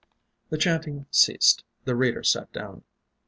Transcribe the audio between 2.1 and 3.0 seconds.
sat down.